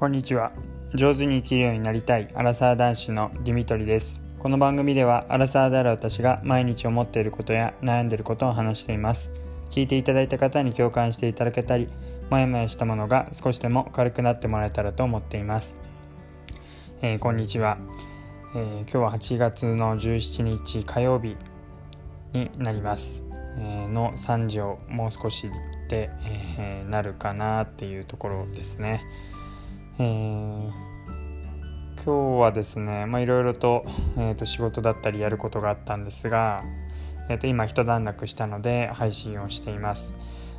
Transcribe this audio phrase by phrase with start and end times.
[0.00, 0.52] こんにちは。
[0.94, 2.30] 上手に生きるようになりたい。
[2.34, 4.22] アラサー男子のディミトリです。
[4.38, 9.30] この番組ではアラサーである私が毎日思っていることや悩んでいることを話しています。
[9.68, 11.86] 聞いていただいた方に共感していただけたり
[12.30, 15.78] もやもやしたものが少しでも軽くなってもらえたらと思っています、
[17.02, 17.76] えー、こんにちは、
[18.56, 21.36] えー、今日は8月の17日火曜日
[22.32, 23.22] になります、
[23.58, 25.50] えー、の3時をもう少し
[25.90, 26.08] で、
[26.56, 29.02] えなるかなっていうところですね。
[30.02, 30.72] えー、
[32.02, 33.84] 今日はですねいろいろと,、
[34.16, 36.64] えーと、仕事だったりやることがあったんですが、
[37.28, 40.16] えーと、今一段落したので配信をしています、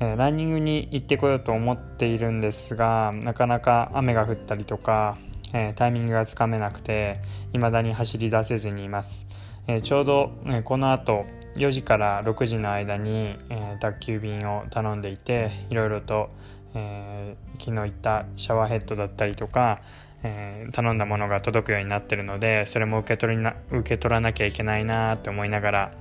[0.00, 5.16] えー、ランニングに行ってこようと思っているんですがなかなか雨が降ったりとか、
[5.54, 7.22] えー、タイミングがつかめなくて
[7.52, 9.26] 未だに走り出せずにいます、
[9.66, 11.24] えちょうど、えこの後
[11.56, 16.28] 4時から6時の間に、え宅急便を頼んでいていろいろと、
[16.74, 19.80] えー、昨日言ったシャワーヘッドだったりとか、
[20.22, 25.92] えー、頼んだものが届くようになってるのでそれも受け取りな受け取らなきゃいけないなって思いながら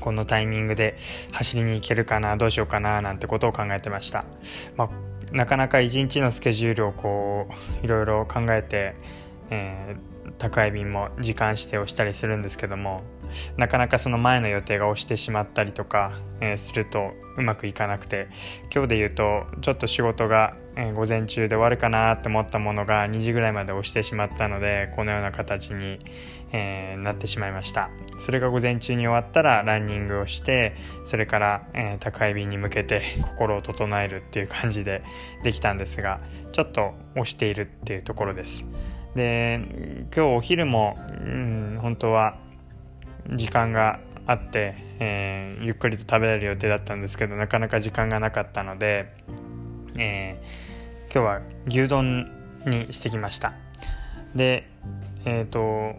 [0.00, 0.96] このタイミングで
[1.32, 4.24] 走りに行けるかなどうしようかななんてことを考えてました、
[4.76, 4.90] まあ、
[5.36, 7.48] なかなか一日のスケジュールをこ
[7.82, 8.94] ういろいろ考えて、
[9.50, 13.02] えー、宅配便も時間指定をしたりするんですけども
[13.56, 18.28] なかなかその前の予定が押してしまったりとか、えー、するとうまくいかなくて
[18.74, 25.98] 今日で言うとちょっと仕事が、えー、午前中で終わるかなって思ったものが2時ぐらいまで押してしまったのでこのような形に、
[26.52, 27.90] えー、なってしまいました。
[28.18, 30.76] それが午前中に終わったらランニングをして
[31.06, 35.02] それから、え宅配便に向けて心を整えるっていう感じで
[35.42, 36.20] できたんですが
[36.52, 38.66] ちょっと押しているっていうところです。
[39.14, 39.60] で
[40.14, 42.38] 今日お昼も、うん、本当は
[43.34, 49.12] 時間があって、えー、ゆっくりと食べれる予定だったんですけどなかなか時間がなかったので、
[49.96, 52.30] えー、今日は牛丼
[52.66, 53.52] にしてきました。
[54.34, 54.68] で
[55.24, 55.96] えっ、ー、と、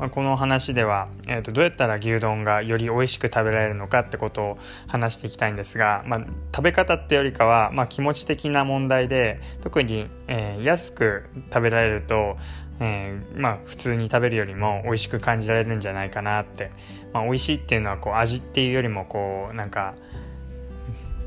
[0.00, 6.20] まあ、この話では、えーと、どうやったら牛丼がより美味しく食べられるのかってことを話していきたいんですが、まあ、
[6.56, 12.38] 食べ方ってよりかは、まあ、気持ち的な問題で特に、えー、安く食べられると
[12.82, 16.70] えー、まあ普通に食べるよりも美味しく感じられるんじゃないかなって、
[17.12, 19.94] まあ、美味しいっていうのはこう味っていうよりもこうなんか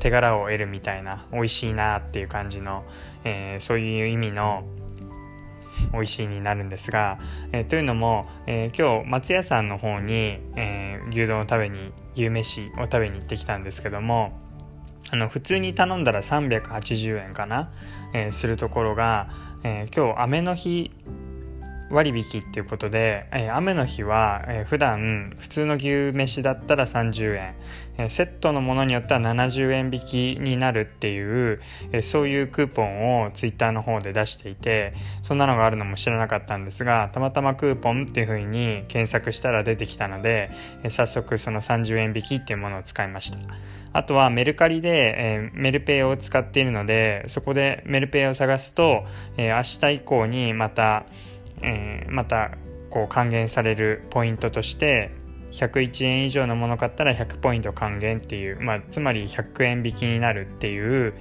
[0.00, 2.84] 手柄を得るみたいな美味しいなっていう感じの、
[3.22, 4.64] えー、そういう意味の
[5.92, 7.18] 美味しいになるんですが、
[7.52, 14.32] えー、というのも、えー、今日松屋さんの方に、えー、牛丼を食べに牛飯を食べに行ってきたんですけども
[15.10, 17.70] あの普通に頼んだら380円かな、
[18.14, 19.28] えするところが、
[19.62, 20.90] え今日雨の日
[21.94, 27.54] 割引っていうことで、えー、雨の日は、えー、普段普通の牛飯だったら30円、
[27.96, 31.60] えー、セットのものによっては70円引きになるっていう、
[31.92, 40.50] えー、そういうクーポンをツイッターの方で出していてそんなのがあるのも知らなかったんですがたまたまクーポンっていう風に検索したら出てきたので、
[40.82, 43.38] えー、早速その30円引きっていうものを使いました。
[43.94, 49.04] あとはメルカリで、えー、メルペイを使っているのでそこでメルペイを探すと、
[49.36, 51.06] えー、明日以降にまた
[51.64, 52.52] えー、また
[52.90, 55.10] こう還元されるポイントとして
[55.52, 61.14] 101円以上のもの買ったら100ポイント還元っていう、まあ、つまり100円引きになるっていう、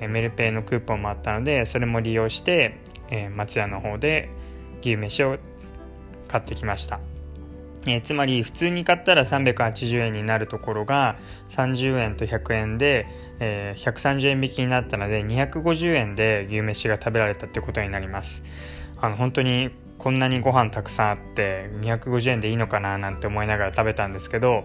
[0.00, 2.78] メルペイのクーポンもあったのでそれも利用して、
[3.10, 4.28] えー、松屋の方で
[4.82, 5.38] 牛飯を
[6.28, 7.00] 買ってきました、
[7.86, 11.16] えー、つまり普通に買ったら380円になるところが
[11.50, 13.06] 30円と100円で、
[13.40, 18.42] えー、130円引きになったので250円で牛飯が食べられたってことになります。
[19.00, 24.64] あの本当にこんなにご飯たくさんあって250円でいいのかななんて思いながら食べたんですけど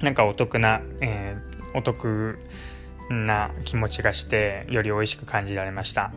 [0.00, 2.38] なんかお得な、えー、お得
[3.08, 6.12] な気持ちがしてより美味しく感じられました。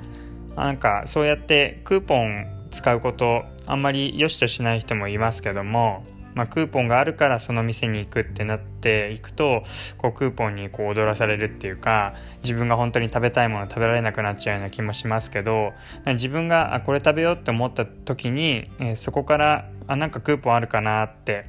[0.55, 6.03] なんかそうやってクーポン使うことあんまり良しとしない人もいますけども
[6.39, 9.63] まあ、クーポンがあるからその店に行くってなっていくと
[9.97, 15.73] こうクーポンにこう踊らされるっていうか自分が本当に食べたいもの食べられなくなっちゃうような気もしますけど
[16.05, 21.45] 自分があこれ食べようって思った時に、えー、そこからあなんかクーポンあるかなって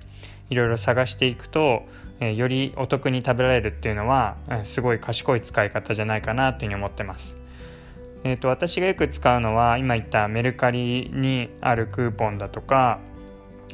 [0.49, 1.85] いろいろ探していくと、
[2.19, 7.38] えー、よりお得に食べられるっていうのは、えー、すごい賢い使い方じゃないかなというふうに思ってます。
[8.25, 12.99] えーと私がよく使うのは今言ったメルカリにあるクーポンだとか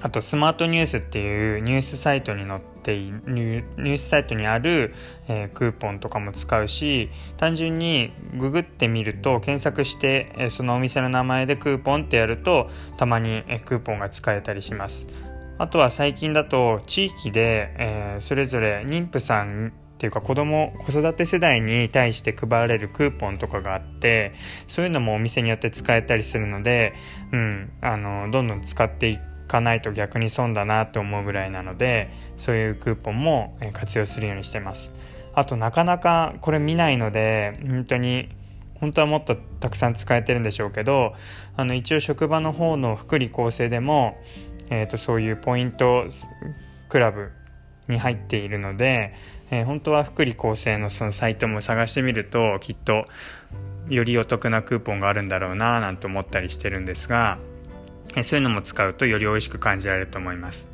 [0.02, 4.94] あとスマートニュースっていうニュースサイトに載っているニュースサイトにある、
[5.28, 15.06] えー、クーポンとかも使うし単純にググってみると検索して、えー、そのお店の名前でクーポンってやるとたまに、えー、クーポンが使えたりします。
[15.58, 24.34] あとは最近だと地域で、えー、それぞれ妊婦さんっていうか子供子育て世代に対して配られるクーポンとかがあって
[24.68, 26.92] そういうのもお店によって使えたりするので、
[27.32, 34.92] うん、あのどんどん使っていかないと逆に損だなと思うぐらいなのでそういうクーポンも活用するようにしてます。
[35.34, 38.30] あとなかなかこれ見ないので本当に
[38.80, 41.14] 本当はもっとたくさん使えてるんでしょうけど
[41.56, 44.16] あの一応職場の方の福利厚生でも、
[44.70, 46.06] えーと、そういうポイント
[46.88, 47.32] クラブ
[47.88, 49.14] に入っているので、
[49.50, 53.04] えー、本当は福利厚生のそのサイトも探してみるときっと
[53.88, 57.38] よりお得なクーポンがあるんだろうななんて思ったりしてるんですが、
[58.24, 60.68] そういうのも使うとより美味しく感じられると思います。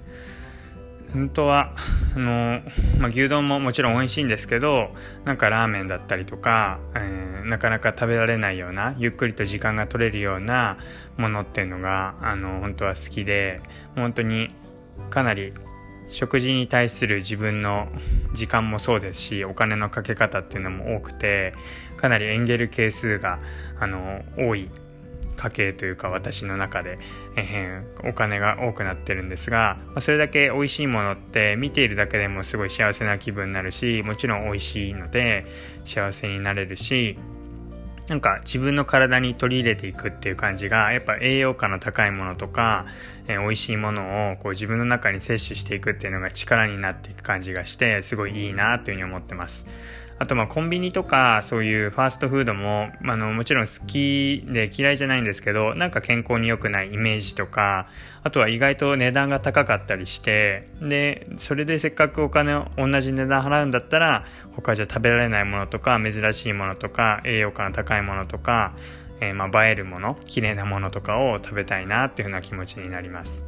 [1.12, 1.75] 本当は
[2.17, 2.62] あの、
[2.99, 4.94] まあ、牛丼ももちろん美味しいんですけど
[5.25, 10.79] なんかラーメンだったりとか、えー、なかなか食べられないようなゆっくりと時間が取れるような
[11.19, 13.61] ものっていうのがあの本当は好きで
[13.94, 14.50] 本当に
[15.11, 15.53] かなり
[16.09, 17.89] 食事に対する自分の
[18.35, 21.53] 時間もそうですしお金のかけ方っていうのも多くて
[21.97, 23.39] かなりエンゲル係数が
[23.81, 24.69] あの多い
[25.37, 26.99] 家計というか私の中で、
[27.37, 35.44] えー、お金が多くなってるんですが、まあ、それだけ美味しいものって見ているだけでもすごい幸せな気分になるしもちろん美味しいので
[35.84, 37.19] 幸せになれるし
[38.08, 42.87] なんか自分の体に取り入れていくっていう感じがやっぱ栄養価の高いものとか、
[43.29, 49.67] えー、美味しいものをこう自分の中に摂取していくっていうのが力になっていく感じがしてすごいいいなというふうに思ってます。
[50.22, 57.88] あとまあコンビニとかそういうファーストフードもあのもちろん好きで嫌いじゃないんですけどなんか健康に良くないイメージとか
[58.22, 64.24] あとは意外と値段が高かったりしてでそれでせっかくお金を同じ値段払うんだったら
[64.54, 68.76] 他じゃ食べられないものとか珍しいものとか栄養価の高いものとか、
[69.20, 73.44] えー、まあ映えるもの綺麗なものとかを食べたいなっていうふうな気持ちになります。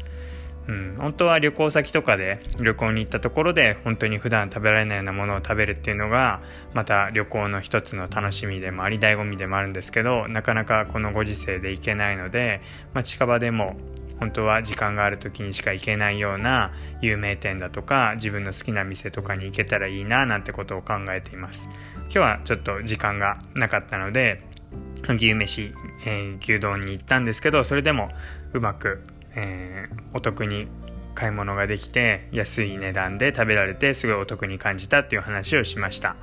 [0.66, 6.40] うん、本当は旅行先とかで旅行に行ったところで本当に普段食べられないようなものを食べるっていうのが
[6.72, 12.62] また旅行の一つの楽しみでもあり醍醐味でもあるんですけどなかなかこのご時世で行けないので、
[12.94, 13.76] まあ、近場でも
[14.20, 16.72] 本当は時間がある時にしか行けないような
[17.02, 21.69] 有名店だとか自分の好きな店とかに行けたらいいななんてことを考えています。
[22.05, 24.43] 今日はちょっと時間がなかったので
[25.08, 25.72] 牛飯、
[26.06, 28.08] えー、牛丼に行ったんですけどそれでも
[28.52, 29.02] うまく
[29.36, 30.69] えー、お得に
[31.14, 36.16] 買い物ができて安い値段で食べられてすごいお得に感じたっていう話をしました。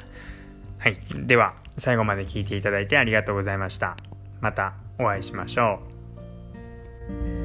[0.79, 3.95] はい、では最後まで聞いていただいてありがとうございました。
[4.41, 5.79] またお会いしましょ
[7.37, 7.40] う。